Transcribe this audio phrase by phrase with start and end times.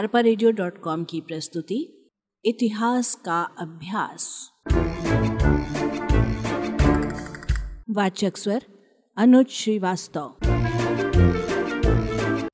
[0.00, 0.22] अरपा
[1.04, 2.10] की प्रस्तुति,
[2.44, 4.50] इतिहास का अभ्यास।
[7.90, 8.64] वाचक स्वर,
[9.16, 10.34] अनुज श्रीवास्तव।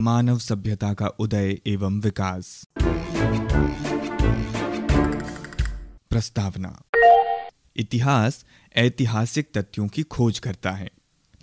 [0.03, 2.65] मानव सभ्यता का उदय एवं विकास।
[6.11, 6.83] प्रस्तावना।
[7.77, 8.45] इतिहास
[8.77, 10.91] ऐतिहासिक तथ्यों की खोज करता है,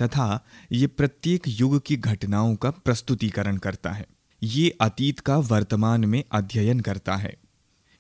[0.01, 4.06] तथा ये प्रत्येक युग की घटनाओं का प्रस्तुतिकरण करता है।
[4.43, 7.38] ये अतीत का वर्तमान में अध्ययन करता है।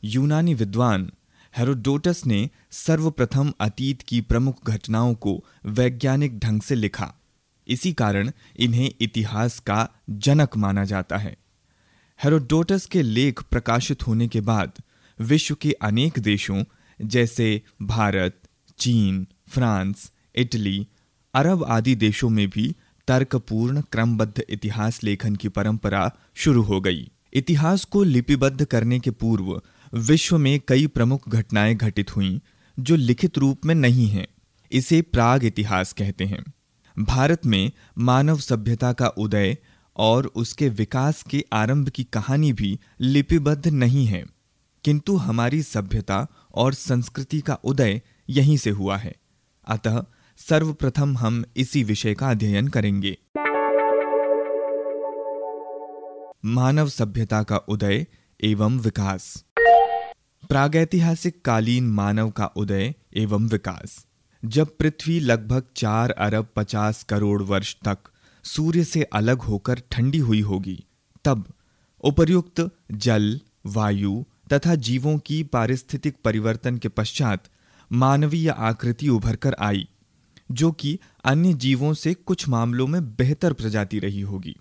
[0.03, 1.11] यूनानी विद्वान
[1.57, 7.13] हेरोडोटस ने सर्वप्रथम अतीत की प्रमुख घटनाओं को वैज्ञानिक ढंग से लिखा।
[7.67, 11.37] इसी कारण इन्हें इतिहास का जनक माना जाता है।
[12.23, 14.71] हेरोडोटस के लेख प्रकाशित होने के बाद
[15.19, 16.63] विश्व के अनेक देशों,
[17.01, 18.41] जैसे भारत,
[18.77, 20.87] चीन, फ्रांस, इटली,
[21.33, 22.75] अरब आदि देशों में भी
[23.07, 29.61] तर्कपूर्ण, क्रमबद्ध इतिहास लेखन की परंपरा शुरू हो गई। इतिहास को लिपिबद्ध करने के पूर्व
[29.93, 32.39] विश्व में कई प्रमुख घटनाएँ घटित हुईं,
[32.79, 34.27] जो लिखित रूप में नहीं हैं,
[34.71, 36.43] इसे प्राग इतिहास कहते हैं।
[36.99, 39.57] भारत में मानव सभ्यता का उदय
[39.97, 44.25] और उसके विकास के आरंभ की कहानी भी लिपिबद्ध नहीं है,
[44.83, 49.15] किंतु हमारी सभ्यता और संस्कृति का उदय यहीं से हुआ है।
[49.67, 50.03] अतः
[50.37, 53.17] सर्वप्रथम हम इसी विषय का अध्ययन करेंगे।
[56.45, 58.05] मानव सभ्यता का उदय
[58.43, 59.45] एवं विकास।
[60.49, 64.05] प्रागैतिहासिक कालीन मानव का उदय एवं विकास।
[64.45, 67.97] जब पृथ्वी लगभग चार अरब पचास करोड़ वर्ष तक
[68.43, 70.83] सूर्य से अलग होकर ठंडी हुई होगी,
[71.25, 71.47] तब
[72.03, 74.23] उपर्युक्त जल, वायु
[74.53, 77.43] तथा जीवों की पारिस्थितिक परिवर्तन के पश्चात
[77.91, 79.87] मानवीय आकृति उभर कर आई।
[80.51, 84.55] जो कि अन्य जीवों से कुछ मामलों में बेहतर प्रजाति रही होगी।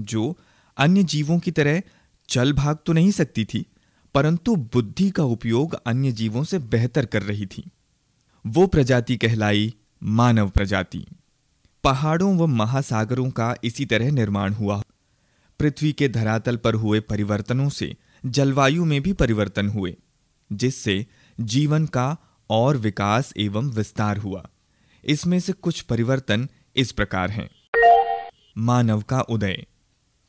[0.00, 0.38] जो
[0.76, 1.82] अन्य जीवों की तरह
[2.28, 3.66] चल भाग तो नहीं सकती थी,
[4.14, 7.70] परंतु बुद्धि का उपयोग अन्य जीवों से बेहतर कर रही थी।
[8.46, 11.06] वो प्रजाति कहलाई मानव प्रजाति।
[11.84, 14.82] पहाड़ों व महासागरों का इसी तरह निर्माण हुआ।
[15.60, 19.96] पृथ्वी के धरातल पर हुए परिवर्तनों से जलवायु में भी परिवर्तन हुए,
[20.52, 21.06] जिससे
[21.40, 22.16] जीवन का
[22.50, 24.48] और विकास एवं विस्तार हुआ।
[25.06, 27.50] इसमें से कुछ परिवर्तन इस प्रकार हैं।
[28.58, 29.66] मानव का उदय।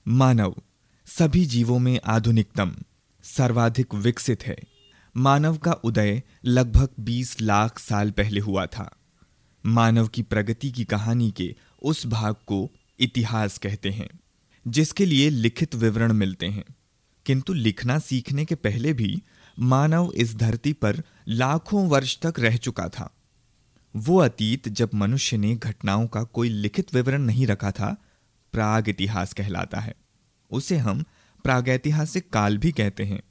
[0.08, 0.56] मानव,
[1.06, 2.76] सभी जीवों में आधुनिकतम,
[3.24, 4.58] सर्वाधिक विकसित है।
[5.18, 8.96] मानव का उदय लगभग 20 लाख साल पहले हुआ था।
[9.66, 14.10] मानव की प्रगति की कहानी के उस भाग को इतिहास कहते हैं,
[14.68, 16.66] जिसके लिए लिखित विवरण मिलते हैं।
[17.26, 19.22] किंतु लिखना सीखने के पहले भी
[19.60, 23.14] मानव इस धरती पर लाखों वर्ष तक रह चुका था।
[23.98, 27.98] वो अतीत जब मनुष्य ने घटनाओं का कोई लिखित विवरण नहीं रखा था,
[28.52, 29.96] प्राग इतिहास कहलाता है।
[30.52, 31.04] उसे हम
[31.44, 33.24] प्रागैतिहासिक काल भी कहते हैं।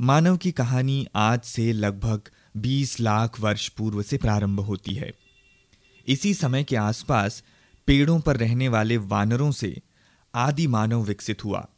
[0.00, 2.20] मानव की कहानी आज से लगभग
[2.56, 5.14] 20 लाख वर्ष पूर्व से प्रारंभ होती है।
[6.06, 7.44] इसी समय के आसपास
[7.86, 9.82] पेड़ों पर रहने वाले वानरों से
[10.34, 11.68] आदि मानव विकसित हुआ।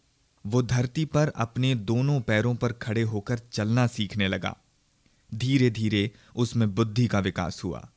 [0.47, 4.57] वो धरती पर अपने दोनों पैरों पर खड़े होकर चलना सीखने लगा।
[5.35, 7.91] धीरे धीरे उसमें बुद्धि का विकास हुआ।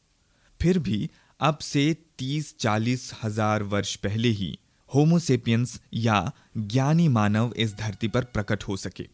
[0.63, 1.09] फिर भी
[1.39, 4.59] अब से तीस चालीस हज़ार वर्ष पहले ही
[4.95, 9.07] होमोसेपियंस या ज्ञानी मानव इस धरती पर प्रकट हो सके।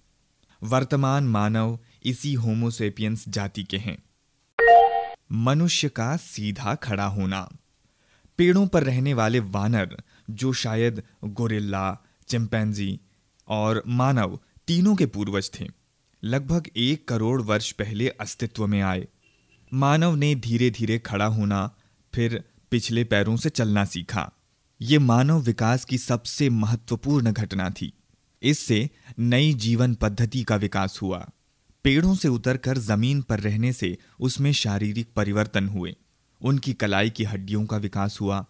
[0.64, 3.98] वर्तमान मानव इसी होमोसेपियंस जाति के हैं।
[5.32, 7.50] मनुष्य का सीधा खड़ा होना।
[8.38, 9.98] पेड़ों पर रहने वाले वानर,
[10.30, 13.00] जो शायद गोरिल्ला, चिंपैंजी
[13.48, 15.68] और मानव तीनों के पूर्वज थे,
[16.24, 19.08] लगभग एक करोड़ वर्ष पहले अस्तित्व में आए।
[19.74, 21.76] मानव ने धीरे धीरे खड़ा होना,
[22.16, 24.32] फिर पिछले पैरों से चलना सीखा।
[24.82, 27.94] ये मानव विकास की सबसे महत्वपूर्ण घटना थी।
[28.42, 31.30] इससे नई जीवन पद्धति का विकास हुआ।
[31.84, 35.96] पेड़ों से उतरकर ज़मीन पर रहने से उसमें शारीरिक परिवर्तन हुए।
[36.42, 38.46] उनकी कलाई की हड्डियों का विकास हुआ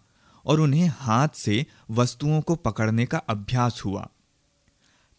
[0.45, 4.09] और उन्हें हाथ से वस्तुओं को पकड़ने का अभ्यास हुआ।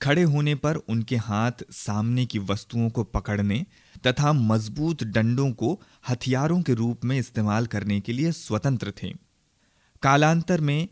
[0.03, 3.67] खड़े होने पर उनके हाथ सामने की वस्तुओं को पकड़ने
[4.07, 9.15] तथा मज़बूत डंडों को हथियारों के रूप में इस्तेमाल करने के लिए स्वतंत्र थे।
[10.03, 10.89] कालांतर में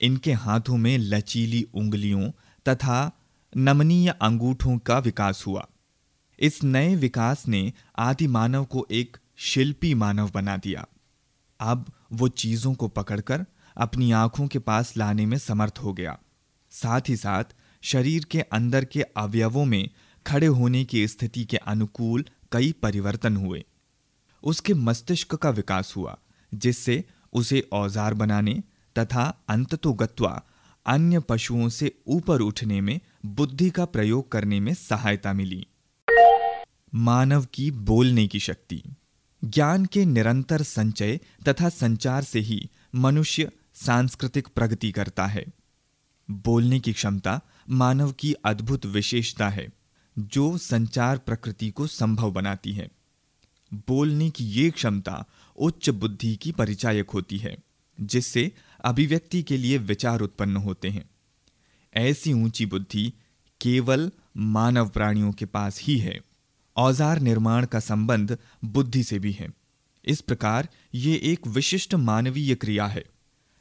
[0.00, 2.30] इनके हाथों में लचीली उंगलियों
[2.68, 3.18] तथा
[3.56, 5.68] नमनीय अंगूठों का विकास हुआ।
[6.38, 10.86] इस नए विकास ने आदि मानव को एक शिल्पी मानव बना दिया।
[11.60, 13.44] अब वो चीज़ों को पकड़कर
[13.76, 16.18] अपनी आँखों के पास लाने में समर्थ हो गया।
[16.70, 17.44] साथ ही साथ
[17.82, 19.90] शरीर के अंदर के अवयवों में
[20.26, 23.64] खड़े होने की स्थिति के अनुकूल कई परिवर्तन हुए।
[24.42, 26.18] उसके मस्तिष्क का विकास हुआ,
[26.52, 28.62] जिससे उसे औज़ार बनाने
[28.96, 30.42] तथा अंततोगत्वा
[30.86, 35.66] अन्य पशुओं से ऊपर उठने में, बुद्धि का प्रयोग करने में सहायता मिली।
[36.94, 38.82] मानव की बोलने की शक्ति।
[39.42, 45.44] ज्ञान के निरंतर संचय तथा संचार से ही मनुष्य सांस्कृतिक प्रगति करता है।
[46.28, 47.40] बोलने की क्षमता
[47.70, 49.68] मानव की अद्भुत विशेषता है।
[50.16, 52.90] जो संचार प्रकृति को संभव बनाती है।
[53.88, 55.24] बोलने की ये क्षमता
[55.58, 57.56] उच्च बुद्धि की परिचायक होती है,
[57.98, 58.50] जिससे
[58.84, 61.04] अभिव्यक्ति के लिए विचार उत्पन्न होते हैं।
[61.94, 63.12] ऐसी ऊँची बुद्धि
[63.60, 66.18] केवल मानव प्राणियों के पास ही है।
[66.76, 69.48] औज़ार निर्माण का संबंध बुद्धि से भी है।
[70.04, 73.04] इस प्रकार ये एक विशिष्ट मानवीय क्रिया है।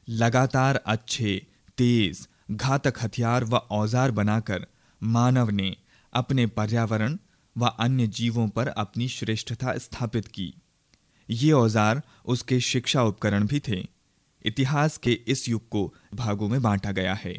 [0.08, 1.48] लगातार अच्छे,
[1.78, 4.66] तेज, घातक हथियार व औज़ार बनाकर
[5.02, 5.76] मानव ने
[6.14, 7.18] अपने पर्यावरण
[7.58, 10.54] व अन्य जीवों पर अपनी श्रेष्ठता स्थापित की।
[11.30, 13.88] ये औज़ार उसके शिक्षा उपकरण भी थे।
[14.46, 17.34] इतिहास के इस युग को भागों में बांटा गया है।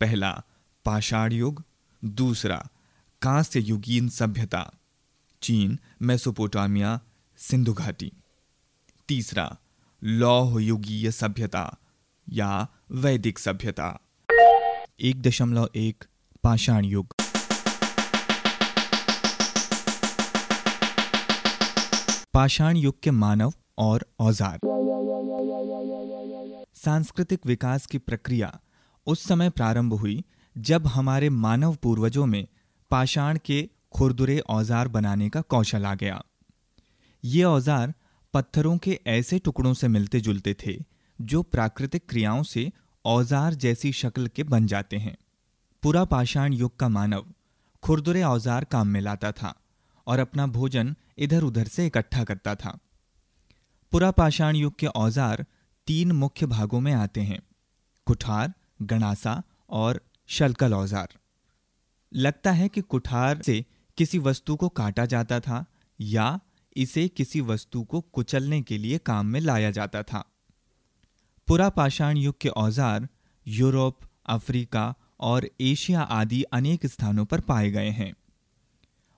[0.00, 0.42] पहला,
[0.84, 1.62] पाषाण युग।
[2.04, 2.68] दूसरा,
[3.22, 4.72] कांस्य युगीन सभ्यता।
[5.42, 7.00] चीन, मेसोपोटामिया,
[7.36, 8.12] सिंधु घाटी।
[9.08, 9.56] तीसरा
[10.04, 11.76] लौह युगीय सभ्यता
[12.28, 13.98] या वैदिक सभ्यता।
[15.00, 16.04] एक दशमलव एक,
[16.44, 17.17] पाषाण युग।
[22.38, 24.58] पाषाण युग के मानव और औज़ार।
[26.74, 28.52] सांस्कृतिक विकास की प्रक्रिया
[29.06, 30.24] उस समय प्रारंभ हुई
[30.56, 32.46] जब हमारे मानव पूर्वजों में
[32.90, 33.58] पाषाण के
[33.92, 36.22] खुरदुरे औज़ार बनाने का कौशल आ गया।
[37.24, 37.94] ये औज़ार
[38.34, 40.78] पत्थरों के ऐसे टुकड़ों से मिलते जुलते थे
[41.18, 42.70] जो प्राकृतिक क्रियाओं से
[43.04, 45.16] औज़ार जैसी शक्ल के बन जाते हैं।
[45.82, 47.32] पूरा पाषाण युग का मानव
[47.82, 49.54] खुरदुरे औज़ार काम में लाता था।
[50.08, 52.78] और अपना भोजन इधर उधर से इकट्ठा करता था।
[53.92, 55.44] पुरा पाषाण युग के औज़ार
[55.86, 57.40] तीन मुख्य भागों में आते हैं,
[58.06, 58.52] कुठार,
[58.82, 61.08] गणासा और शलकल औज़ार।
[62.12, 63.64] लगता है कि कुठार से
[63.98, 65.64] किसी वस्तु को काटा जाता था
[66.00, 66.38] या
[66.76, 70.24] इसे किसी वस्तु को कुचलने के लिए काम में लाया जाता था।
[71.48, 73.08] पुरा पाषाण युग के औज़ार
[73.46, 78.12] यूरोप, अफ्रीका और एशिया आदि अनेक स्थानों पर पाए गए हैं।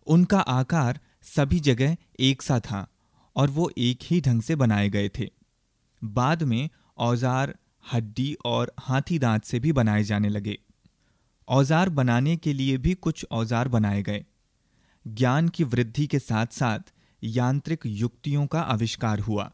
[0.07, 2.87] उनका आकार सभी जगह एक सा था
[3.37, 5.31] और वो एक ही ढंग से बनाए गए थे।
[6.03, 6.69] बाद में
[6.99, 7.55] औज़ार,
[7.93, 10.59] हड्डी और हाथी दांत से भी बनाए जाने लगे।
[11.49, 14.25] औज़ार बनाने के लिए भी कुछ औज़ार बनाए गए।
[15.07, 16.93] ज्ञान की वृद्धि के साथ साथ
[17.23, 19.51] यांत्रिक युक्तियों का आविष्कार हुआ।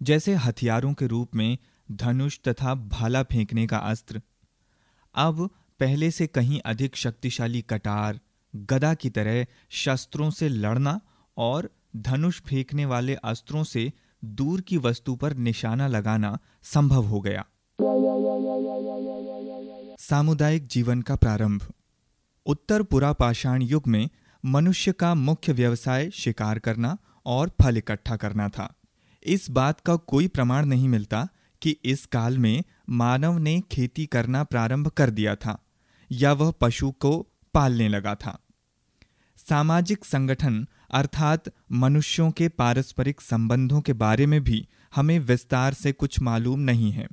[0.00, 1.58] जैसे हथियारों के रूप में
[1.88, 4.20] धनुष तथा भाला फेंकने का अस्त्र।
[5.14, 5.48] अब
[5.80, 8.20] पहले से कहीं अधिक शक्तिशाली कटार
[8.54, 11.00] गदा की तरह शस्त्रों से लड़ना
[11.36, 13.92] और धनुष फेंकने वाले अस्त्रों से
[14.24, 17.44] दूर की वस्तु पर निशाना लगाना संभव हो गया।
[20.00, 21.72] सामुदायिक जीवन का प्रारंभ।
[22.46, 24.08] उत्तर पुरापाषाण युग में
[24.44, 28.74] मनुष्य का मुख्य व्यवसाय शिकार करना और फल इकट्ठा करना था।
[29.22, 31.28] इस बात का कोई प्रमाण नहीं मिलता
[31.62, 35.58] कि इस काल में मानव ने खेती करना प्रारंभ कर दिया था,
[36.12, 38.38] या वह पशु को पालने लगा था।
[39.36, 46.20] सामाजिक संगठन अर्थात मनुष्यों के पारस्परिक संबंधों के बारे में भी हमें विस्तार से कुछ
[46.20, 47.08] मालूम नहीं है।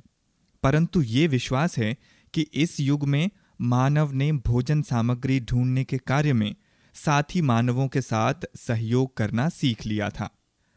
[0.62, 1.96] परंतु ये विश्वास है
[2.34, 3.30] कि इस युग में
[3.60, 6.54] मानव ने भोजन सामग्री ढूँढने के कार्य में
[6.94, 10.30] साथी मानवों के साथ सहयोग करना सीख लिया था।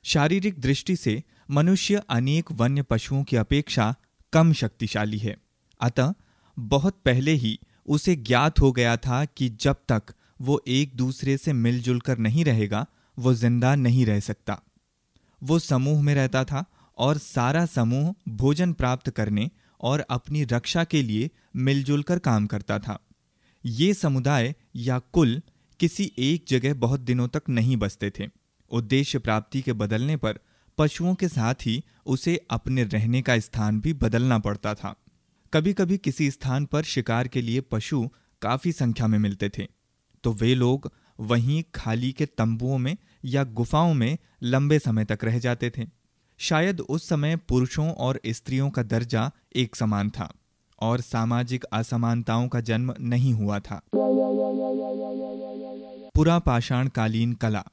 [0.04, 3.96] शारीरिक दृष्टि से मनुष्य अनेक वन्य पशुओं की अपेक्षा
[4.34, 5.38] कम शक्तिशाली है।
[5.82, 6.14] अतः
[6.60, 7.60] बहुत पहले ही
[7.92, 12.46] उसे ज्ञात हो गया था कि जब तक वो एक दूसरे से मिलजुल कर नहीं
[12.46, 12.86] रहेगा,
[13.18, 14.62] वो ज़िंदा नहीं रह सकता।
[15.42, 16.64] वो समूह में रहता था
[16.98, 19.50] और सारा समूह भोजन प्राप्त करने
[19.82, 23.00] और अपनी रक्षा के लिए मिलजुल कर काम करता था।
[23.66, 25.42] ये समुदाय या कुल
[25.80, 28.28] किसी एक जगह बहुत दिनों तक नहीं बसते थे।
[28.72, 30.40] उद्देश्य प्राप्ति के बदलने पर
[30.78, 34.96] पशुओं के साथ ही उसे अपने रहने का स्थान भी बदलना पड़ता था।
[35.54, 38.08] कभी कभी किसी स्थान पर शिकार के लिए पशु
[38.42, 39.68] काफ़ी संख्या में मिलते थे।
[40.24, 45.40] तो वे लोग वहीं खाली के तंबुओं में या गुफाओं में लंबे समय तक रह
[45.40, 45.88] जाते थे।
[46.40, 50.32] शायद उस समय पुरुषों और स्त्रियों का दर्जा एक समान था
[50.80, 53.82] और सामाजिक असमानताओं का जन्म नहीं हुआ था।
[56.16, 57.64] पुरा पाषाण कालीन कला।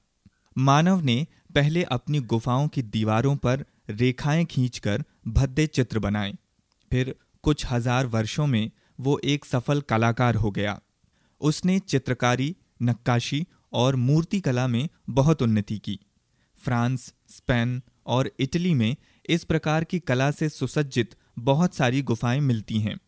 [0.56, 6.34] मानव ने पहले अपनी गुफाओं की दीवारों पर रेखाएँ खींचकर भद्दे चित्र बनाए,
[6.90, 10.80] फिर कुछ हज़ार वर्षों में वो एक सफल कलाकार हो गया।
[11.40, 15.98] उसने चित्रकारी, नक्काशी और मूर्ति कला में बहुत उन्नति की।
[16.58, 18.96] फ्रांस, स्पेन और इटली में
[19.28, 22.98] इस प्रकार की कला से सुसज्जित बहुत सारी गुफाएँ मिलती हैं।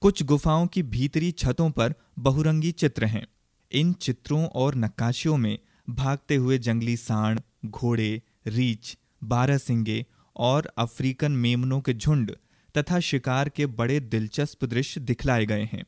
[0.00, 3.26] कुछ गुफाओं की भीतरी छतों पर बहुरंगी चित्र हैं।
[3.72, 5.58] इन चित्रों और नक्काशियों में
[5.90, 10.06] भागते हुए जंगली सांड, घोड़े, रीछ, बारहसिंगे
[10.36, 12.36] और अफ्रीकन मेमनों के झुंड
[12.78, 15.84] तथा शिकार के बड़े दिलचस्प दृश्य दिखलाए गए हैं।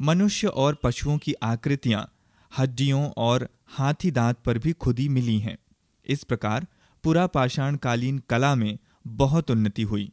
[0.00, 2.12] मनुष्य और पशुओं की आकृतियाँ,
[2.58, 5.58] हड्डियों और हाथी दांत पर भी खुदी मिली हैं।
[6.06, 6.66] इस प्रकार
[7.02, 10.12] पुरा पाषाण कालीन कला में बहुत उन्नति हुई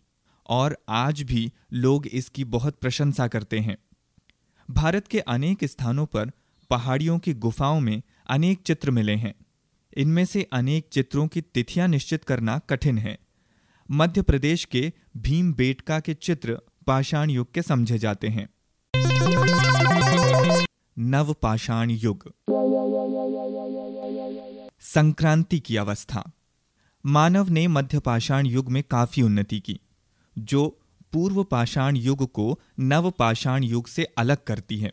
[0.50, 3.77] और आज भी लोग इसकी बहुत प्रशंसा करते हैं।
[4.71, 6.31] भारत के अनेक स्थानों पर
[6.69, 9.33] पहाड़ियों की गुफाओं में अनेक चित्र मिले हैं।
[9.97, 13.17] इनमें से अनेक चित्रों की तिथियाँ निश्चित करना कठिन है।
[13.91, 18.50] मध्य प्रदेश के भीम बेटका के चित्र पाषाण युग के समझे जाते हैं।
[21.00, 22.34] नव पाषाण युग।
[24.82, 26.32] संक्रांति की अवस्था।
[27.06, 29.79] मानव ने मध्य पाषाण युग में काफ़ी उन्नति की,
[30.38, 30.79] जो
[31.13, 34.91] पूर्व पाषाण युग को नव पाषाण युग से अलग करती है।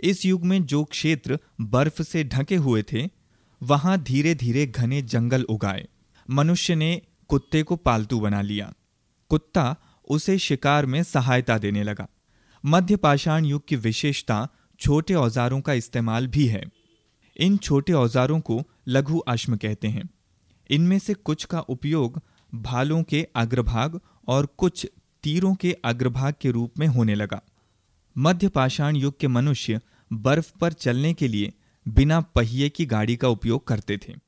[0.00, 3.08] इस युग में जो क्षेत्र बर्फ़ से ढके हुए थे,
[3.62, 5.88] वहाँ धीरे धीरे घने जंगल उगाए।
[6.30, 8.74] मनुष्य ने कुत्ते को पालतू बना लिया।
[9.28, 9.76] कुत्ता
[10.08, 12.08] उसे शिकार में सहायता देने लगा।
[12.66, 14.48] मध्य पाषाण युग की विशेषता
[14.80, 16.64] छोटे औजारों का इस्तेमाल भी है।
[17.36, 20.10] इन छोटे औजारों को लघु अश्म कहते हैं।
[20.70, 22.22] इनमें से कुछ का उपयोग
[22.54, 24.86] भालों के अग्रभाग और कुछ
[25.22, 27.42] तीरों के अग्रभाग के रूप में होने लगा।
[28.18, 29.80] मध्य पाषाण युग के मनुष्य
[30.12, 31.52] बर्फ़ पर चलने के लिए
[31.88, 34.27] बिना पहिए की गाड़ी का उपयोग करते थे।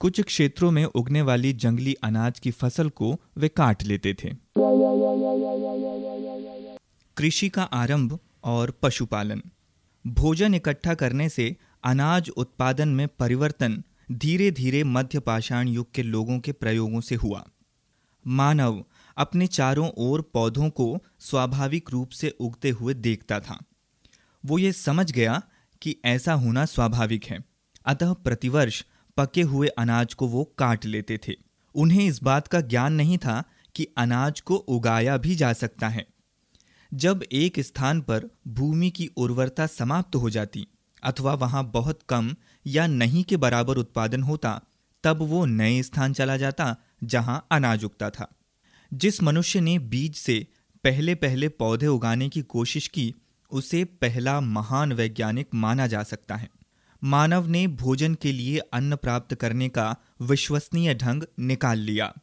[0.00, 4.30] कुछ क्षेत्रों में उगने वाली जंगली अनाज की फ़सल को वे काट लेते थे।
[7.16, 9.42] कृषि का आरंभ और पशुपालन।
[10.06, 16.40] भोजन इकट्ठा करने से अनाज उत्पादन में परिवर्तन धीरे धीरे मध्य पाषाण युग के लोगों
[16.40, 17.46] के प्रयोगों से हुआ।
[18.26, 18.84] मानव
[19.16, 23.58] अपने चारों ओर पौधों को स्वाभाविक रूप से उगते हुए देखता था।
[24.46, 25.42] वो ये समझ गया
[25.82, 27.44] कि ऐसा होना स्वाभाविक है।
[27.86, 28.84] अतः प्रतिवर्ष
[29.18, 31.32] पके हुए अनाज को वो काट लेते थे।
[31.74, 33.44] उन्हें इस बात का ज्ञान नहीं था
[33.74, 36.06] कि अनाज को उगाया भी जा सकता है।
[36.94, 40.66] जब एक स्थान पर भूमि की उर्वरता समाप्त हो जाती,
[41.02, 44.62] अथवा वहाँ बहुत कम या नहीं के बराबर उत्पादन होता,
[45.04, 48.28] तब वो नए स्थान चला जाता, जहाँ अनाज उगता था।
[48.94, 50.46] जिस मनुष्य ने बीज से
[50.84, 53.14] पहले पहले पौधे उगाने की कोशिश की,
[53.50, 56.50] उसे पहला महान वैज्ञानिक माना जा सकता है।
[57.04, 62.14] मानव ने भोजन के लिए अन्न प्राप्त करने का विश्वसनीय ढंग निकाल लिया।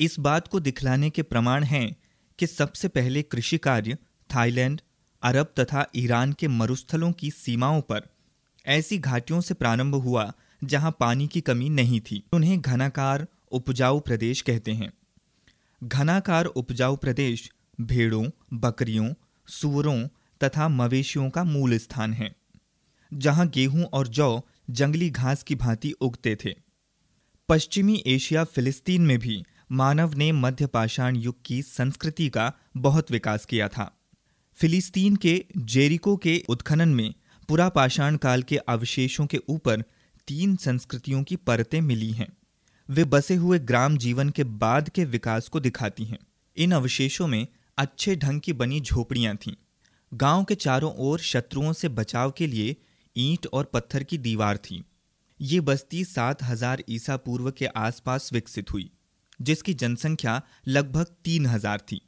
[0.00, 1.96] इस बात को दिखलाने के प्रमाण हैं
[2.38, 3.96] कि सबसे पहले कृषि कार्य
[4.34, 4.80] थाईलैंड,
[5.22, 8.02] अरब तथा ईरान के मरुस्थलों की सीमाओं पर
[8.66, 10.32] ऐसी घाटियों से प्रारंभ हुआ
[10.64, 14.92] जहाँ पानी की कमी नहीं थी। उन्हें घनाकार उपजाऊ प्रदेश कहते हैं।
[15.84, 19.14] घनाकार उपजाऊ प्रदेश भेड़ों, बकरियों,
[19.48, 20.08] सुअरों
[20.44, 22.37] तथा मवेशियों का मूल स्थान है।
[23.14, 26.54] जहाँ गेहूँ और जौ जंगली घास की भांति उगते थे।
[27.48, 33.44] पश्चिमी एशिया फिलिस्तीन में भी मानव ने मध्य पाषाण युग की संस्कृति का बहुत विकास
[33.44, 33.98] किया था।
[34.54, 37.14] फिलिस्तीन के जेरिको के उत्खनन में
[37.48, 39.80] पुरा पाषाण काल के अवशेषों के ऊपर
[40.28, 42.36] तीन संस्कृतियों की परतें मिली हैं।
[42.90, 46.18] वे बसे हुए ग्राम जीवन के बाद के विकास को दिखाती हैं।
[46.56, 47.46] इन अवशेषों में
[47.78, 49.52] अच्छे ढंग की बनी झोपड़ियाँ थीं।
[50.14, 52.76] गाँव के चारों ओर शत्रुओं से बचाव के लिए
[53.18, 54.82] ईंट और पत्थर की दीवार थी।
[55.40, 58.90] ये बस्ती सात हज़ार ईसा पूर्व के आसपास विकसित हुई,
[59.40, 62.00] जिसकी जनसंख्या लगभग तीन हज़ार थी।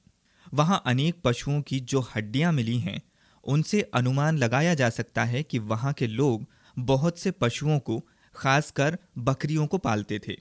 [0.53, 3.01] वहाँ अनेक पशुओं की जो हड्डियाँ मिली हैं,
[3.45, 7.99] उनसे अनुमान लगाया जा सकता है कि वहाँ के लोग बहुत से पशुओं को,
[8.35, 10.37] खासकर बकरियों को पालते थे।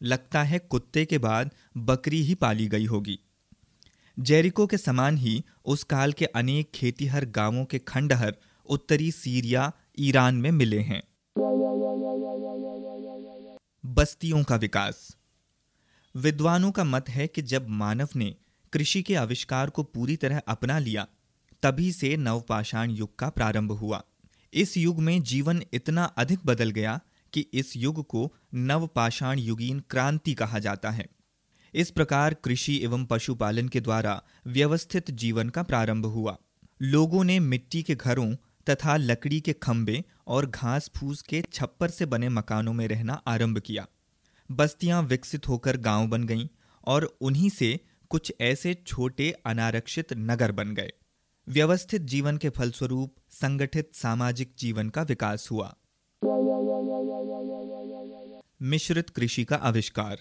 [0.00, 3.18] लगता है कुत्ते के बाद बकरी ही पाली गई होगी।
[4.16, 8.36] जेरिको के समान ही उस काल के अनेक खेतीहर गाँवों के खंडहर
[8.68, 11.02] उत्तरी सीरिया ईरान में मिले हैं।
[13.86, 15.16] बस्तियों का विकास।
[16.16, 18.36] विद्वानों का मत है कि जब मानव ने
[18.72, 21.06] कृषि के आविष्कार को पूरी तरह अपना लिया,
[21.62, 24.02] तभी से नवपाषाण युग का प्रारंभ हुआ।
[24.54, 27.00] इस युग में जीवन इतना अधिक बदल गया
[27.32, 31.06] कि इस युग को नवपाषाण युगीन क्रांति कहा जाता है।
[31.74, 36.38] इस प्रकार कृषि एवं पशुपालन के द्वारा व्यवस्थित जीवन का प्रारंभ हुआ।
[36.82, 38.36] लोगों ने मिट्टी के घरों
[38.70, 43.58] तथा लकड़ी के खंभे और घास फूस के छप्पर से बने मकानों में रहना आरंभ
[43.58, 43.86] किया।
[44.50, 46.46] बस्तियाँ विकसित होकर गाँव बन गईं
[46.86, 47.78] और उन्हीं से
[48.10, 50.92] कुछ ऐसे छोटे अनारक्षित नगर बन गए।
[51.48, 55.74] व्यवस्थित जीवन के फलस्वरूप संगठित सामाजिक जीवन का विकास हुआ।
[58.62, 60.18] मिश्रित कृषि का आविष्कार।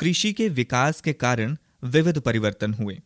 [0.00, 3.00] कृषि के विकास के कारण विविध परिवर्तन हुए,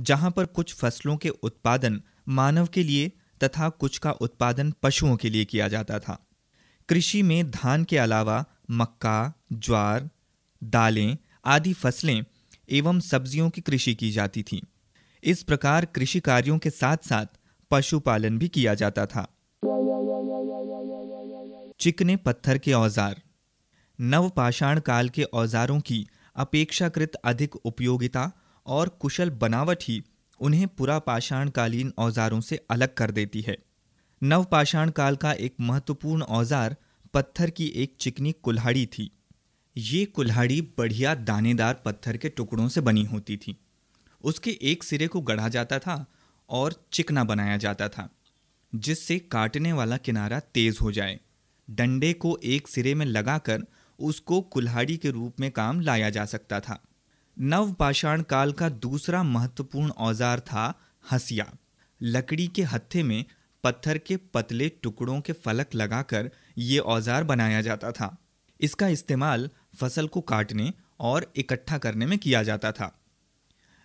[0.00, 5.30] जहाँ पर कुछ फ़सलों के उत्पादन मानव के लिए तथा कुछ का उत्पादन पशुओं के
[5.30, 6.18] लिए किया जाता था।
[6.88, 10.08] कृषि में धान के अलावा मक्का, ज्वार,
[10.62, 12.24] दालें आदि फ़सलें
[12.70, 14.62] एवं सब्जियों की कृषि की जाती थी।
[15.22, 17.26] इस प्रकार कृषि कार्यों के साथ साथ
[17.70, 19.26] पशुपालन भी किया जाता था।
[21.80, 23.22] चिकने पत्थर के औज़ार।
[24.00, 26.06] नवपाषाण काल के औजारों की
[26.36, 28.30] अपेक्षाकृत अधिक उपयोगिता
[28.66, 30.02] और कुशल बनावट ही
[30.40, 33.56] उन्हें पुरापाषाण कालीन औजारों से अलग कर देती है।
[34.22, 36.76] नवपाषाण काल का एक महत्वपूर्ण औज़ार
[37.14, 39.10] पत्थर की एक चिकनी कुल्हाड़ी थी।
[39.76, 43.56] ये कुल्हाड़ी बढ़िया दानेदार पत्थर के टुकड़ों से बनी होती थी।
[44.24, 46.04] उसके एक सिरे को गढ़ा जाता था
[46.50, 48.08] और चिकना बनाया जाता था,
[48.72, 51.18] जिससे काटने वाला किनारा तेज हो जाए।
[51.68, 53.64] डंडे को एक सिरे में लगाकर
[53.98, 56.78] उसको कुल्हाड़ी के रूप में काम लाया जा सकता था।
[57.40, 60.72] नवपाषाण काल का दूसरा महत्वपूर्ण औज़ार था
[61.04, 61.46] हसिया।
[62.00, 63.24] लकड़ी के हत्थे में
[63.64, 68.16] पत्थर के पतले टुकड़ों के फलक लगाकर ये औज़ार बनाया जाता था।
[68.60, 72.92] इसका इस्तेमाल फ़सल को काटने और इकट्ठा करने में किया जाता था।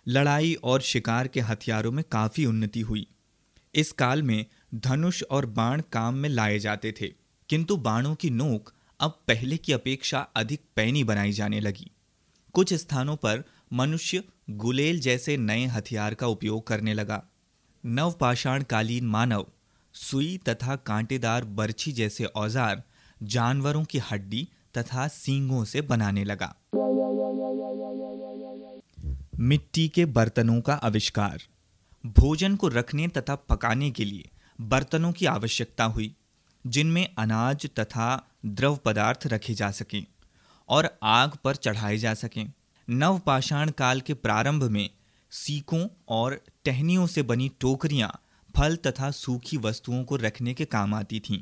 [0.06, 3.06] लड़ाई और शिकार के हथियारों में काफ़ी उन्नति हुई।
[3.74, 4.44] इस काल में
[4.76, 7.12] धनुष और बाण काम में लाए जाते थे,
[7.48, 11.90] किंतु बाणों की नोक अब पहले की अपेक्षा अधिक पैनी बनाई जाने लगी।
[12.56, 17.22] कुछ स्थानों पर मनुष्य गुलेल जैसे नए हथियार का उपयोग करने लगा।
[17.84, 19.46] नवपाषाण कालीन मानव,
[19.94, 22.82] सुई तथा कांटेदार बर्छी जैसे औज़ार
[23.22, 24.48] जानवरों की हड्डी
[24.78, 26.54] तथा सींगों से बनाने लगा।
[29.40, 31.42] मिट्टी के बर्तनों का आविष्कार।
[32.06, 36.14] भोजन को रखने तथा पकाने के लिए बर्तनों की आवश्यकता हुई,
[36.66, 40.06] जिनमें अनाज तथा द्रव पदार्थ रखे जा सकें।
[40.68, 42.52] और आग पर चढ़ाए जा सकें।
[42.90, 44.90] नवपाषाण काल के प्रारंभ में
[45.30, 48.20] सीकों और टहनियों से बनी टोकरियाँ
[48.56, 51.38] फल तथा सूखी वस्तुओं को रखने के काम आती थीं।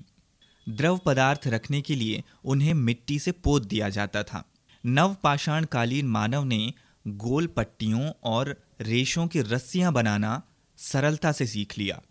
[0.69, 4.45] द्रव पदार्थ रखने के लिए उन्हें मिट्टी से पोत दिया जाता था।
[4.87, 6.73] नवपाषाण कालीन मानव ने
[7.09, 10.43] गोल पट्टियों और रेशों की रस्सियाँ बनाना
[10.77, 12.03] सरलता से सीख लिया।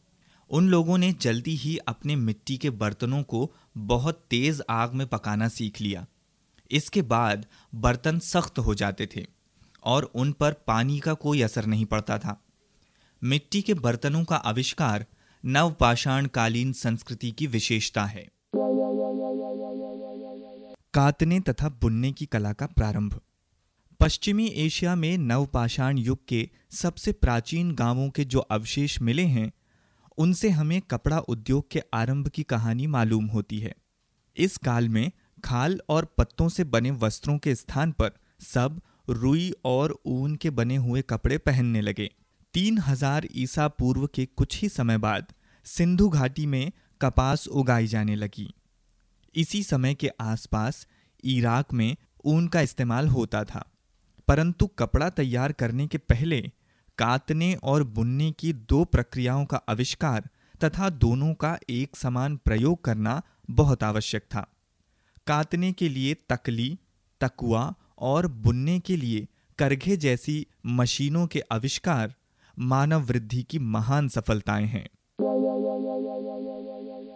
[0.50, 5.48] उन लोगों ने जल्दी ही अपने मिट्टी के बर्तनों को बहुत तेज आग में पकाना
[5.48, 6.06] सीख लिया।
[6.74, 9.26] इसके बाद बर्तन सख्त हो जाते थे
[9.84, 12.44] और उन पर पानी का कोई असर नहीं पड़ता था।
[13.24, 15.06] मिट्टी के बर्तनों का आविष्कार
[15.46, 18.30] नवपाषाण कालीन संस्कृति की विशेषता है।
[20.94, 23.22] कातने तथा बुनने की कला का प्रारंभ।
[24.00, 29.52] पश्चिमी एशिया में नवपाषाण युग के सबसे प्राचीन गाँवों के जो अवशेष मिले हैं,
[30.18, 33.76] उनसे हमें कपड़ा उद्योग के आरंभ की कहानी मालूम होती है।
[34.38, 35.12] इस काल में
[35.44, 38.12] खाल और पत्तों से बने वस्त्रों के स्थान पर
[38.46, 42.10] सब रुई और ऊन के बने हुए कपड़े पहनने लगे।
[42.54, 45.34] तीन हज़ार ईसा पूर्व के कुछ ही समय बाद
[45.66, 48.54] सिंधु घाटी में कपास उगाई जाने लगी।
[49.36, 50.86] इसी समय के आसपास
[51.24, 53.66] इराक में ऊन का इस्तेमाल होता था,
[54.28, 56.42] परंतु कपड़ा तैयार करने के पहले
[56.98, 60.30] कातने और बुनने की दो प्रक्रियाओं का आविष्कार
[60.64, 64.48] तथा दोनों का एक समान प्रयोग करना बहुत आवश्यक था।
[65.28, 66.80] कातने के लिए तकली,
[67.22, 69.28] तकुआ और बुनने के लिए
[69.60, 72.16] करघे जैसी मशीनों के आविष्कार
[72.60, 74.90] मानव वृद्धि की महान सफलताएँ हैं।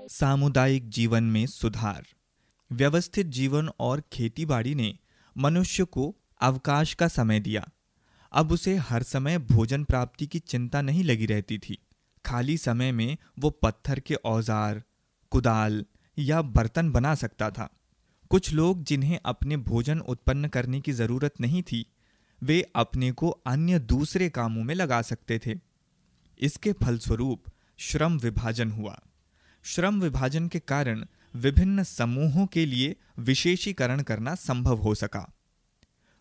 [0.08, 2.06] सामुदायिक जीवन में सुधार।
[2.72, 4.98] व्यवस्थित जीवन और खेतीबाड़ी ने
[5.38, 7.70] मनुष्य को अवकाश का समय दिया।
[8.32, 11.78] अब उसे हर समय भोजन प्राप्ति की चिंता नहीं लगी रहती थी।
[12.26, 14.84] खाली समय में वो पत्थर के औज़ार,
[15.32, 15.86] कुदाल
[16.20, 17.70] या बर्तन बना सकता था।
[18.30, 21.86] कुछ लोग जिन्हें अपने भोजन उत्पन्न करने की ज़रूरत नहीं थी,
[22.44, 25.56] वे अपने को अन्य दूसरे कामों में लगा सकते थे।
[26.40, 27.44] इसके फलस्वरूप
[27.78, 29.00] श्रम विभाजन हुआ।
[29.64, 35.34] श्रम विभाजन के कारण विभिन्न समूहों के लिए विशेषीकरण करना संभव हो सका।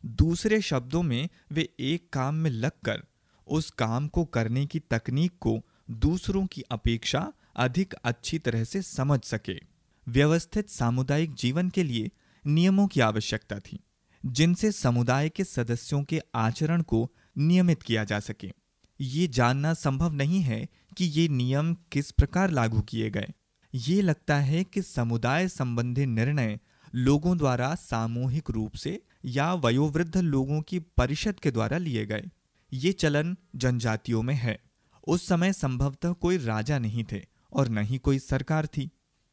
[0.07, 3.03] दूसरे शब्दों में, वे एक काम में लगकर
[3.47, 9.23] उस काम को करने की तकनीक को दूसरों की अपेक्षा अधिक अच्छी तरह से समझ
[9.23, 9.76] सके।
[10.09, 12.11] व्यवस्थित सामुदायिक जीवन के लिए
[12.47, 13.79] नियमों की आवश्यकता थी,
[14.27, 18.53] जिनसे समुदाय के सदस्यों के आचरण को नियमित किया जा सके।
[19.01, 23.33] ये जानना संभव नहीं है कि ये नियम किस प्रकार लागू किए गए।
[23.75, 26.59] ये लगता है कि समुदाय संबंधी निर्णय
[26.95, 32.31] लोगों द्वारा सामूहिक रूप से या वयोवृद्ध लोगों की परिषद के द्वारा लिए गए।
[32.73, 34.59] ये चलन जनजातियों में है।
[35.07, 38.91] उस समय संभवतः कोई राजा नहीं थे और न ही कोई सरकार थी।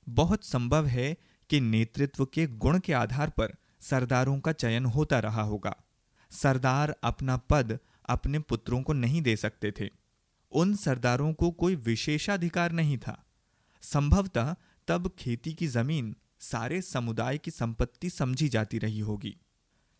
[0.10, 1.18] बहुत संभव है
[1.50, 5.76] कि नेतृत्व के गुण के आधार पर सरदारों का चयन होता रहा होगा।
[6.32, 9.90] सरदार अपना पद अपने पुत्रों को नहीं दे सकते थे।
[10.52, 13.26] उन सरदारों को कोई विशेषाधिकार नहीं था।
[13.82, 14.56] संभवतः
[14.88, 19.38] तब खेती की ज़मीन सारे समुदाय की संपत्ति समझी जाती रही होगी।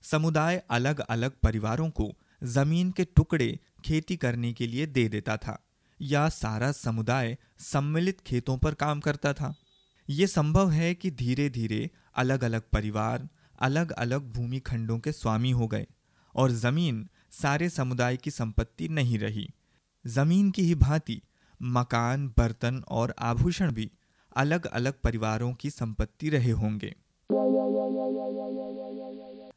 [0.02, 5.68] समुदाय अलग अलग परिवारों को ज़मीन के टुकड़े खेती करने के लिए दे देता था
[6.02, 9.56] या सारा समुदाय सम्मिलित खेतों पर काम करता था।
[10.10, 13.28] ये संभव है कि धीरे धीरे अलग अलग परिवार
[13.60, 15.88] अलग अलग भूमि खंडों के स्वामी हो गए
[16.36, 19.50] और ज़मीन सारे समुदाय की संपत्ति नहीं रही।
[20.08, 21.22] ज़मीन की ही भांति
[21.62, 23.92] मकान, बर्तन और आभूषण भी
[24.36, 26.96] अलग अलग परिवारों की संपत्ति रहे होंगे।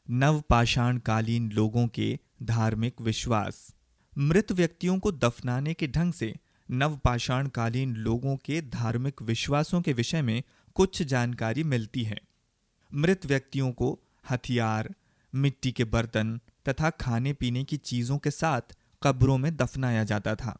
[0.09, 3.75] नवपाषाण कालीन लोगों के धार्मिक विश्वास।
[4.17, 6.35] मृत व्यक्तियों को दफनाने के ढंग से
[6.71, 10.43] नवपाषाण कालीन लोगों के धार्मिक विश्वासों के विषय में
[10.75, 12.17] कुछ जानकारी मिलती है।
[12.93, 13.99] मृत व्यक्तियों को
[14.29, 14.95] हथियार,
[15.35, 18.61] मिट्टी के बर्तन तथा खाने पीने की चीज़ों के साथ
[19.03, 20.59] कब्रों में दफनाया जाता था।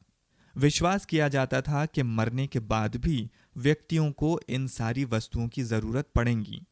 [0.57, 5.63] विश्वास किया जाता था कि मरने के बाद भी व्यक्तियों को इन सारी वस्तुओं की
[5.63, 6.63] ज़रूरत पड़ेगी।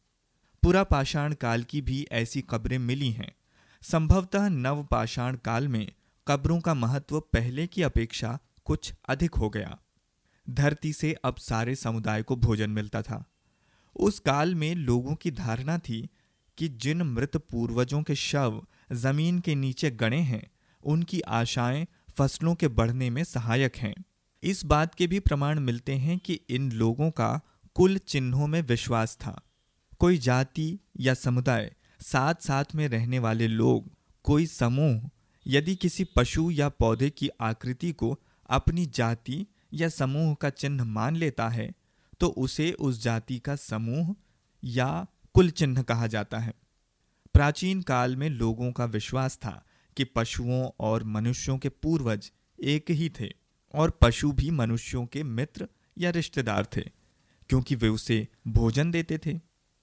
[0.62, 3.34] पूरा पाषाण काल की भी ऐसी कब्रें मिली हैं।
[3.82, 5.92] संभवतः नव पाषाण काल में
[6.28, 9.78] कब्रों का महत्व पहले की अपेक्षा कुछ अधिक हो गया।
[10.50, 13.24] धरती से अब सारे समुदाय को भोजन मिलता था।
[13.96, 16.08] उस काल में लोगों की धारणा थी
[16.58, 20.50] कि जिन मृत पूर्वजों के शव ज़मीन के नीचे गणे हैं,
[20.84, 23.94] उनकी आशाएँ फ़सलों के बढ़ने में सहायक हैं।
[24.42, 27.40] इस बात के भी प्रमाण मिलते हैं कि इन लोगों का
[27.74, 29.42] कुल चिन्हों में विश्वास था।
[29.98, 35.10] कोई जाति या समुदाय साथ साथ में रहने वाले लोग, कोई समूह,
[35.46, 41.16] यदि किसी पशु या पौधे की आकृति को अपनी जाति या समूह का चिन्ह मान
[41.16, 41.72] लेता है
[42.20, 44.14] तो उसे उस जाति का समूह
[44.62, 46.52] या कुल चिन्ह कहा जाता है।
[47.34, 49.62] प्राचीन काल में लोगों का विश्वास था
[49.96, 53.28] कि पशुओं और मनुष्यों के पूर्वज एक ही थे,
[53.74, 56.80] और पशु भी मनुष्यों के मित्र या रिश्तेदार थे,
[57.50, 59.38] क्योंकि वे उसे भोजन देते थे।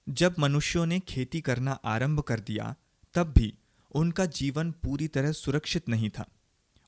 [0.08, 2.76] जब मनुष्यों ने खेती करना आरंभ कर दिया,
[3.16, 3.54] तब भी
[3.92, 6.26] उनका जीवन पूरी तरह सुरक्षित नहीं था।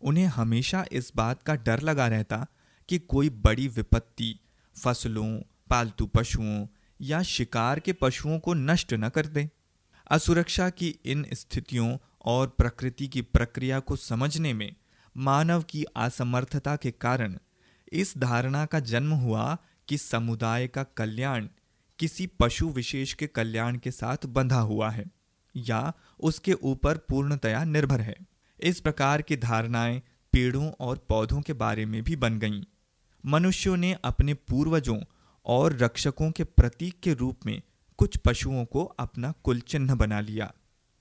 [0.05, 2.45] उन्हें हमेशा इस बात का डर लगा रहता
[2.89, 4.39] कि कोई बड़ी विपत्ति,
[4.83, 5.39] फ़सलों,
[5.69, 6.67] पालतू पशुओं
[7.01, 9.49] या शिकार के पशुओं को नष्ट न कर दे।
[10.11, 14.75] असुरक्षा की इन स्थितियों और प्रकृति की प्रक्रिया को समझने में
[15.17, 17.37] मानव की असमर्थता के कारण
[17.93, 21.47] इस धारणा का जन्म हुआ कि समुदाय का कल्याण
[21.99, 25.05] किसी पशु विशेष के कल्याण के साथ बंधा हुआ है
[25.55, 28.15] या उसके ऊपर पूर्णतया निर्भर है।
[28.59, 30.01] इस प्रकार की धारणाएँ
[30.33, 32.63] पेड़ों और पौधों के बारे में भी बन गईं।
[33.25, 35.01] मनुष्यों ने अपने पूर्वजों
[35.45, 37.61] और रक्षकों के प्रतीक के रूप में
[37.97, 40.53] कुछ पशुओं को अपना कुल चिन्ह बना लिया।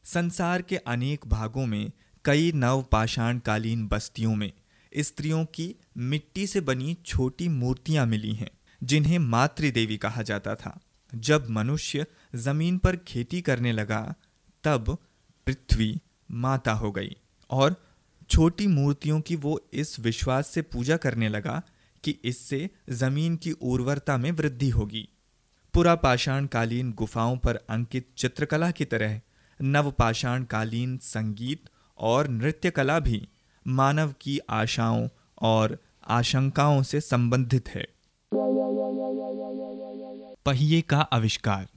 [0.05, 1.93] संसार के अनेक भागों में
[2.25, 4.53] कई नवपाषाण कालीन बस्तियों में
[4.99, 8.51] स्त्रियों की मिट्टी से बनी छोटी मूर्तियाँ मिली हैं,
[8.83, 10.81] जिन्हें मातृदेवी कहा जाता था।
[11.15, 14.15] जब मनुष्य ज़मीन पर खेती करने लगा,
[14.65, 14.99] तब
[15.47, 17.17] पृथ्वी माता हो गई।
[17.51, 17.77] और
[18.31, 21.63] छोटी मूर्तियों की वो इस विश्वास से पूजा करने लगा
[22.05, 25.09] कि इससे ज़मीन की उर्वरता में वृद्धि होगी।
[25.75, 29.21] पुरा पाषाण कालीन गुफाओं पर अंकित चित्रकला की तरह
[29.63, 31.65] नवपाषाण कालीन संगीत
[31.99, 33.29] और नृत्य कला भी
[33.67, 35.09] मानव की आशाओं
[35.43, 35.79] और
[36.09, 37.87] आशंकाओं से संबंधित है।
[40.45, 41.69] पहिए का आविष्कार।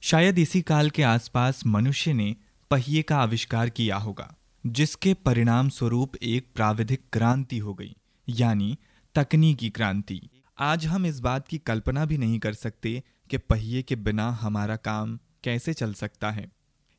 [0.00, 2.36] शायद इसी काल के आसपास मनुष्य ने
[2.70, 7.96] पहिए का आविष्कार किया होगा। जिसके परिणाम स्वरूप एक प्राविधिक क्रांति हो गई,
[8.28, 8.78] यानी
[9.14, 13.96] तकनीकी क्रांति। आज हम इस बात की कल्पना भी नहीं कर सकते कि पहिए के
[13.96, 16.52] बिना हमारा काम कैसे चल सकता है।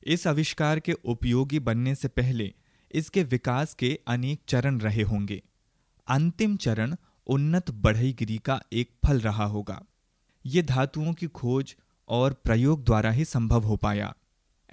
[0.03, 2.53] इस आविष्कार के उपयोगी बनने से पहले
[2.91, 5.41] इसके विकास के अनेक चरण रहे होंगे।
[6.07, 6.95] अंतिम चरण
[7.27, 9.83] उन्नत बढ़ईगिरी का एक फल रहा होगा।
[10.45, 11.75] ये धातुओं की खोज
[12.09, 14.13] और प्रयोग द्वारा ही संभव हो पाया।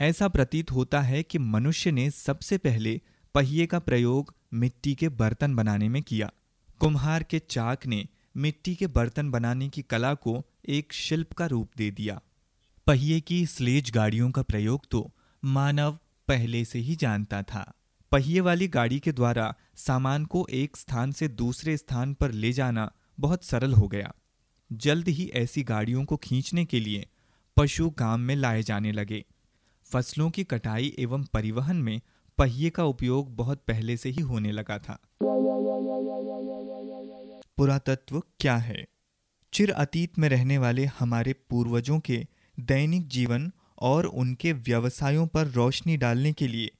[0.00, 3.00] ऐसा प्रतीत होता है कि मनुष्य ने सबसे पहले
[3.34, 6.30] पहिए का प्रयोग मिट्टी के बर्तन बनाने में किया।
[6.80, 8.06] कुम्हार के चाक ने
[8.36, 12.20] मिट्टी के बर्तन बनाने की कला को एक शिल्प का रूप दे दिया।
[12.86, 15.10] पहिए की स्लेज गाड़ियों का प्रयोग तो
[15.44, 17.74] मानव पहले से ही जानता था।
[18.12, 22.92] पहिए वाली गाड़ी के द्वारा सामान को एक स्थान से दूसरे स्थान पर ले जाना
[23.20, 24.14] बहुत सरल हो गया।
[24.72, 27.06] जल्द ही ऐसी गाड़ियों को खींचने के लिए
[27.56, 29.24] पशु गाँव में लाए जाने लगे।
[29.92, 32.00] फ़सलों की कटाई एवं परिवहन में
[32.38, 34.98] पहिए का उपयोग बहुत पहले से ही होने लगा था।
[37.56, 38.88] पुरातत्व क्या है?
[39.52, 42.26] चिर अतीत में रहने वाले हमारे पूर्वजों के
[42.60, 46.70] दैनिक जीवन और उनके व्यवसायों पर रोशनी डालने के लिए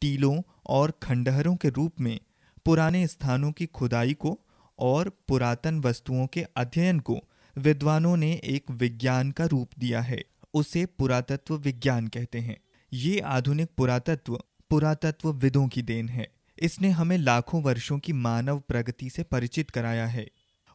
[0.00, 2.20] टीलों और खंडहरों के रूप में
[2.64, 4.38] पुराने स्थानों की खुदाई को
[4.78, 7.20] और पुरातन वस्तुओं के अध्ययन को
[7.58, 10.24] विद्वानों ने एक विज्ञान का रूप दिया है।
[10.56, 12.56] उसे पुरातत्व विज्ञान कहते हैं।
[12.92, 14.38] ये आधुनिक पुरातत्व
[14.70, 16.26] पुरातत्व विदों की देन है।
[16.58, 20.26] इसने हमें लाखों वर्षों की मानव प्रगति से परिचित कराया है।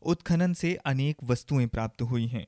[0.02, 2.46] उत्खनन से अनेक वस्तुएँ प्राप्त हुई हैं।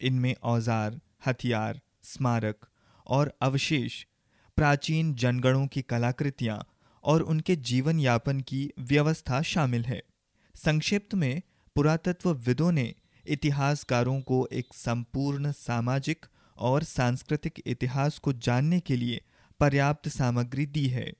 [0.00, 2.66] इनमें औज़ार, हथियार, स्मारक
[3.06, 4.04] और अवशेष,
[4.56, 6.64] प्राचीन जनगणों की कलाकृतियाँ
[7.04, 10.02] और उनके जीवन यापन की व्यवस्था शामिल है।
[10.54, 11.42] संक्षिप्त में
[11.76, 16.26] पुरातत्व विदों ने इतिहासकारों को एक संपूर्ण सामाजिक
[16.60, 19.20] और सांस्कृतिक इतिहास को जानने के लिए
[19.60, 21.12] पर्याप्त सामग्री दी है।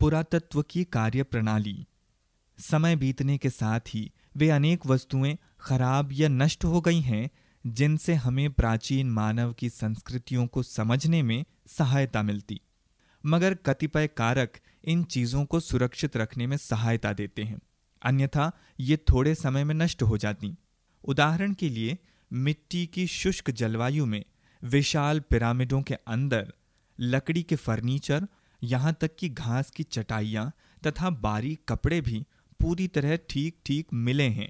[0.00, 1.86] पुरातत्व की कार्य प्रणाली
[2.58, 7.30] समय बीतने के साथ ही वे अनेक वस्तुएँ खराब या नष्ट हो गई हैं,
[7.66, 12.60] जिनसे हमें प्राचीन मानव की संस्कृतियों को समझने में सहायता मिलती।
[13.26, 17.58] मगर कतिपय कारक इन चीज़ों को सुरक्षित रखने में सहायता देते हैं।
[18.02, 20.56] अन्यथा ये थोड़े समय में नष्ट हो जाती।
[21.04, 21.98] उदाहरण के लिए
[22.32, 24.24] मिट्टी की शुष्क जलवायु में
[24.62, 26.52] विशाल पिरामिडों के अंदर,
[27.00, 28.26] लकड़ी के फर्नीचर,
[28.62, 30.52] यहाँ तक कि घास की चटाइयाँ
[30.86, 32.26] तथा बारीक कपड़े भी
[32.60, 34.48] पूरी तरह ठीक ठीक मिले हैं।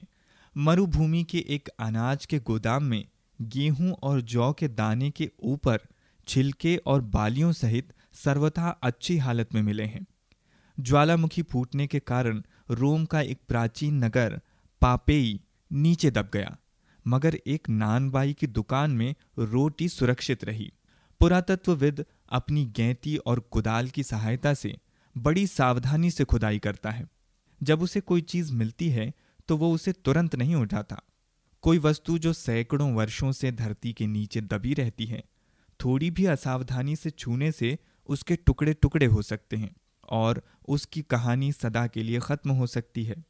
[0.57, 3.05] मरुभूमि के एक अनाज के गोदाम में
[3.41, 5.79] गेहूँ और जौ के दाने के ऊपर
[6.29, 10.07] छिलके और बालियों सहित सर्वथा अच्छी हालत में मिले हैं।
[10.81, 14.41] ज्वालामुखी फूटने के कारण रोम का एक प्राचीन नगर,
[14.81, 15.41] पापेई,
[15.73, 16.57] नीचे दब गया।
[17.07, 20.73] मगर एक नानबाई की दुकान में रोटी सुरक्षित रही।
[21.21, 24.77] पुरातत्वविद अपनी गैंती और कुदाल की सहायता से
[25.17, 27.07] बड़ी सावधानी से खुदाई करता है।
[27.61, 29.13] जब उसे कोई चीज़ मिलती है
[29.49, 31.03] तो वो उसे तुरंत नहीं उठाता।
[31.63, 35.23] कोई वस्तु जो सैकड़ों वर्षों से धरती के नीचे दबी रहती है,
[35.81, 39.75] थोड़ी भी असावधानी से छूने से उसके टुकड़े टुकड़े हो सकते हैं
[40.09, 43.25] और उसकी कहानी सदा के लिए खत्म हो सकती है।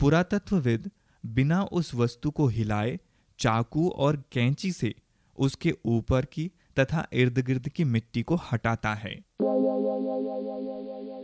[0.00, 0.90] पुरातत्वविद
[1.24, 2.98] बिना उस वस्तु को हिलाए
[3.38, 4.94] चाकू और कैंची से
[5.38, 9.14] उसके ऊपर की तथा इर्द गिर्द की मिट्टी को हटाता है।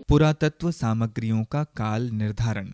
[0.08, 2.72] पुरातत्व सामग्रियों का काल निर्धारण।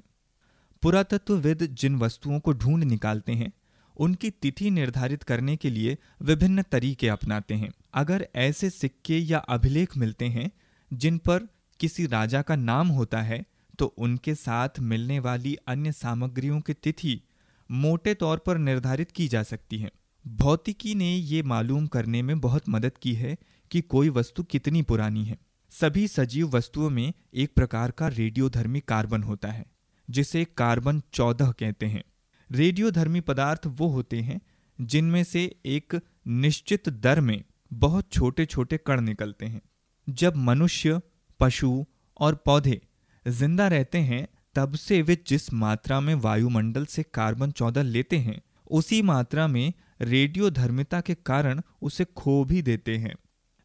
[0.82, 3.52] पुरातत्वविद जिन वस्तुओं को ढूंढ निकालते हैं,
[3.96, 9.96] उनकी तिथि निर्धारित करने के लिए विभिन्न तरीके अपनाते हैं। अगर ऐसे सिक्के या अभिलेख
[9.96, 10.50] मिलते हैं,
[10.92, 11.48] जिन पर
[11.80, 13.44] किसी राजा का नाम होता है
[13.78, 17.20] तो उनके साथ मिलने वाली अन्य सामग्रियों की तिथि
[17.70, 19.90] मोटे तौर पर निर्धारित की जा सकती है।
[20.26, 23.36] भौतिकी ने ये मालूम करने में बहुत मदद की है
[23.70, 25.38] कि कोई वस्तु कितनी पुरानी है।
[25.72, 29.64] सभी सजीव वस्तुओं में एक प्रकार का रेडियोधर्मी कार्बन होता है,
[30.08, 32.02] जिसे कार्बन चौदह कहते हैं।
[32.50, 34.40] रेडियोधर्मी पदार्थ वो होते हैं,
[34.78, 39.60] जिनमें से एक निश्चित दर में बहुत छोटे छोटे कण निकलते हैं।
[40.08, 41.00] जब मनुष्य,
[41.40, 41.84] पशु
[42.20, 42.80] और पौधे
[43.26, 48.42] ज़िंदा रहते हैं तब से वे जिस मात्रा में वायुमंडल से कार्बन चौदह लेते हैं,
[48.70, 53.14] उसी मात्रा में रेडियो धर्मिता के कारण उसे खो भी देते हैं।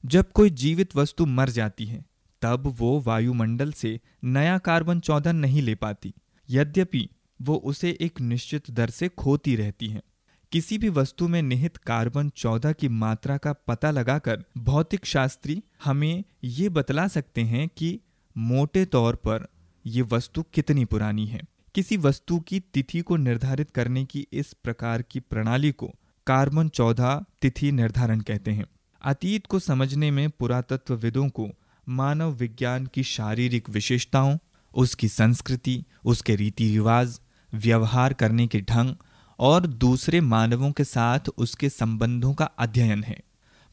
[0.06, 2.06] जब कोई जीवित वस्तु मर जाती है,
[2.42, 6.14] तब वो वायुमंडल से नया कार्बन चौदह नहीं ले पाती।
[6.50, 7.10] यद्यपि,
[7.42, 10.02] वो उसे एक निश्चित दर से खोती रहती है।
[10.52, 16.24] किसी भी वस्तु में निहित कार्बन चौदह की मात्रा का पता लगाकर भौतिक शास्त्री हमें
[16.44, 18.00] ये बतला सकते हैं कि
[18.38, 19.53] मोटे तौर पर
[19.86, 21.42] ये वस्तु कितनी पुरानी है?
[21.76, 25.94] किसी वस्तु की तिथि को निर्धारित करने की इस प्रकार की प्रणाली को
[26.28, 28.66] कार्बन चौदह तिथि निर्धारण कहते हैं।
[29.02, 31.50] अतीत को समझने में पुरातत्वविदों को
[31.90, 34.38] मानव विज्ञान की शारीरिक विशेषताओं,
[34.76, 37.22] उसकी संस्कृति, उसके रीति रिवाज,
[37.54, 38.96] व्यवहार करने के ढंग
[39.40, 43.20] और दूसरे मानवों के साथ उसके संबंधों का अध्ययन है।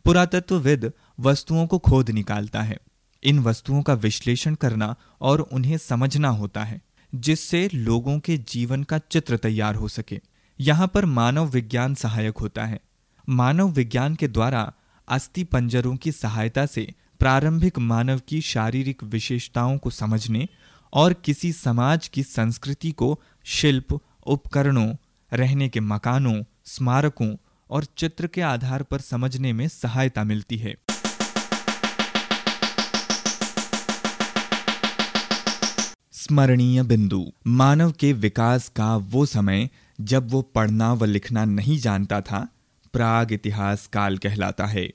[0.05, 2.79] पुरातत्वविद वस्तुओं को खोद निकालता है।
[3.24, 6.80] इन वस्तुओं का विश्लेषण करना और उन्हें समझना होता है,
[7.14, 10.20] जिससे लोगों के जीवन का चित्र तैयार हो सके।
[10.61, 12.80] यहाँ पर मानव विज्ञान सहायक होता है।
[13.28, 14.72] मानव विज्ञान के द्वारा
[15.09, 20.48] अस्थि पंजरों की सहायता से प्रारंभिक मानव की शारीरिक विशेषताओं को समझने
[20.92, 24.94] और किसी समाज की संस्कृति को शिल्प, उपकरणों,
[25.33, 27.37] रहने के मकानों, स्मारकों
[27.70, 30.74] और चित्र के आधार पर समझने में सहायता मिलती है।
[36.31, 42.21] स्मरणीय बिंदु। मानव के विकास का वो समय, जब वो पढ़ना व लिखना नहीं जानता
[42.21, 42.49] था,
[42.93, 44.93] प्राग इतिहास काल कहलाता है।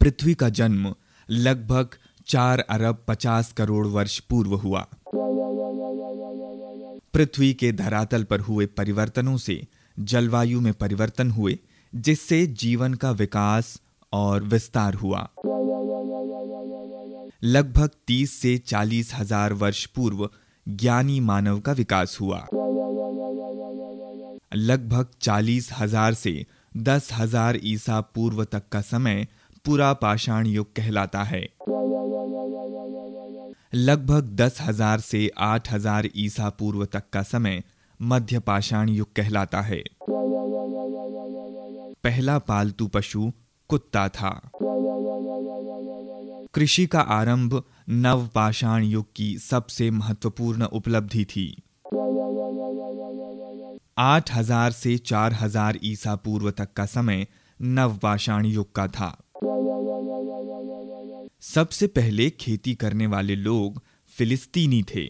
[0.00, 0.94] पृथ्वी का जन्म
[1.30, 1.88] लगभग
[2.26, 4.86] चार अरब पचास करोड़ वर्ष पूर्व हुआ।
[7.14, 9.66] पृथ्वी के धरातल पर हुए परिवर्तनों से
[9.98, 11.58] जलवायु में परिवर्तन हुए,
[11.94, 13.80] जिससे जीवन का विकास
[14.12, 15.28] और विस्तार हुआ।
[17.42, 20.28] लगभग 30 से चालीस हज़ार वर्ष पूर्व
[20.66, 22.38] ज्ञानी मानव का विकास हुआ।
[24.54, 29.26] लगभग चालीस हज़ार से दस हज़ार ईसा पूर्व तक का समय
[29.64, 31.42] पूरा पाषाण युग कहलाता है।
[33.74, 37.62] लगभग दस हज़ार से आठ हज़ार ईसा पूर्व तक का समय
[38.00, 39.82] मध्य पाषाण युग कहलाता है।
[42.04, 43.32] पहला पालतू पशु
[43.70, 44.30] कुत्ता था।
[46.54, 51.62] कृषि का आरंभ नव पाषाण युग की सबसे महत्वपूर्ण उपलब्धि थी।
[53.98, 57.26] आठ हज़ार से चार हज़ार ईसा पूर्व तक का समय
[57.60, 59.10] नव पाषाण युग का था।
[61.42, 65.06] सबसे पहले खेती करने वाले लोग फिलिस्तीनी थे।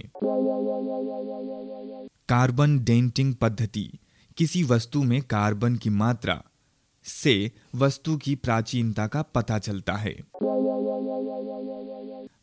[2.28, 3.90] कार्बन डेंटिंग पद्धति,
[4.36, 6.42] किसी वस्तु में कार्बन की मात्रा
[7.06, 10.12] से वस्तु की प्राचीनता का पता चलता है।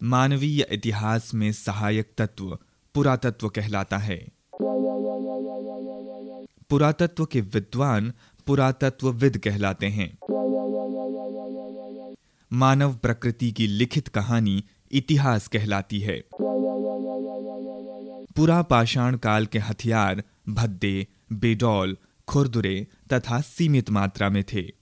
[0.04, 2.58] मानवीय इतिहास में सहायक तत्व
[2.94, 4.28] पुरातत्व कहलाता है।
[6.70, 8.14] पुरातत्व के विद्वान
[8.48, 10.18] पुरातत्वविद कहलाते हैं।
[12.54, 16.24] मानव प्रकृति की लिखित कहानी इतिहास कहलाती है।
[18.36, 24.77] पुरा पाषाण काल के हथियार, भद्दे, बेडौल, खुरदुरे तथा सीमित मात्रा में थे।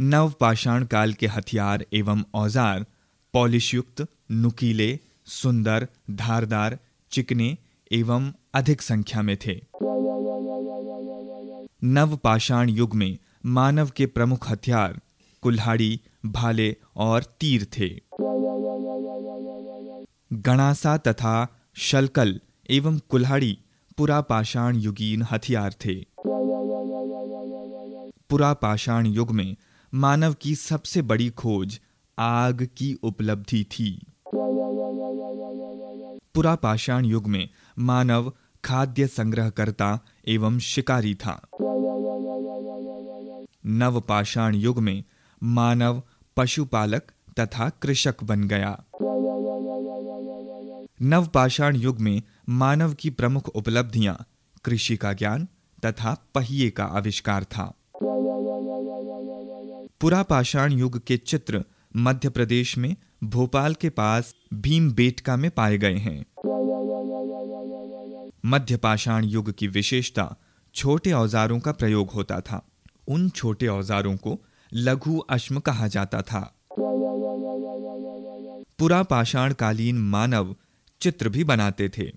[0.00, 2.84] नव पाषाण काल के हथियार एवं औज़ार,
[3.34, 6.78] पॉलिशयुक्त, नुकीले, सुंदर, धारदार,
[7.12, 7.56] चिकने
[7.92, 9.60] एवं अधिक संख्या में थे।
[11.84, 15.00] नव पाषाण युग में मानव के प्रमुख हथियार,
[15.42, 17.88] कुल्हाड़ी, भाले और तीर थे।
[20.32, 23.58] गणासा तथा शलकल एवं कुल्हाड़ी
[23.96, 25.94] पुरा पाषाण युगीन हथियार थे।
[28.30, 29.56] पुरा पाषाण युग में
[29.94, 31.80] मानव की सबसे बड़ी खोज
[32.18, 34.06] आग की उपलब्धि थी।
[36.34, 37.48] पुरा पाषाण युग में
[37.78, 38.32] मानव
[38.64, 41.46] खाद्य संग्रहकर्ता एवं शिकारी था।
[43.66, 45.04] नव पाषाण युग में
[45.42, 46.02] मानव
[46.36, 47.02] पशुपालक
[47.40, 48.84] तथा कृषक बन गया।
[51.02, 54.26] नवपाषाण युग में मानव की प्रमुख उपलब्धियाँ
[54.64, 55.48] कृषि का ज्ञान
[55.84, 57.74] तथा पहिए का आविष्कार था।
[60.00, 61.64] पुरा पाषाण युग के चित्र
[61.96, 66.24] मध्य प्रदेश में भोपाल के पास भीम बेटका में पाए गए हैं।
[68.46, 70.36] मध्य पाषाण युग की विशेषता
[70.74, 72.68] छोटे औजारों का प्रयोग होता था।
[73.08, 76.54] उन छोटे औजारों को लघु अश्म कहा जाता था।
[78.78, 80.56] पुरा पाषाण कालीन मानव
[81.00, 82.12] चित्र भी बनाते थे।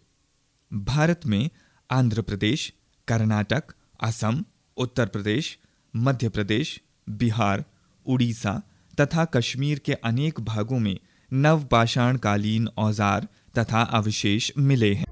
[0.73, 1.49] भारत में
[1.91, 2.73] आंध्र प्रदेश,
[3.07, 3.63] कर्नाटक,
[4.03, 4.45] असम,
[4.77, 5.59] उत्तर प्रदेश,
[5.95, 7.63] मध्य प्रदेश, बिहार
[8.05, 8.61] उड़ीसा
[8.99, 10.99] तथा कश्मीर के अनेक भागों में
[11.33, 15.05] नवपाषाण कालीन औज़ार तथा अवशेष मिले हैं।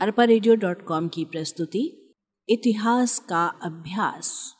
[0.00, 0.24] अरपा
[1.08, 2.14] की प्रस्तुति,
[2.48, 4.54] इतिहास का अभ्यास।